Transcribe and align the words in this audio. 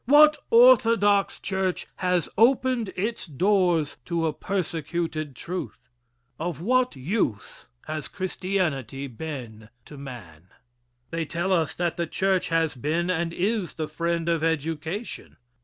What 0.05 0.35
orthodox 0.49 1.39
church 1.39 1.85
has 1.97 2.27
opened 2.35 2.89
its 2.95 3.27
doors 3.27 3.97
to 4.05 4.25
a 4.25 4.33
persecuted 4.33 5.35
truth? 5.35 5.89
Of 6.39 6.59
what 6.59 6.95
use 6.95 7.67
has 7.85 8.07
Christianity 8.07 9.05
been 9.05 9.69
to 9.85 9.99
man? 9.99 10.47
They 11.11 11.25
tell 11.25 11.53
us 11.53 11.75
that 11.75 11.97
the 11.97 12.07
church 12.07 12.47
has 12.49 12.73
been 12.73 13.11
and 13.11 13.31
is 13.31 13.75
the 13.75 13.87
friend 13.87 14.27
of 14.27 14.43
education. 14.43 15.37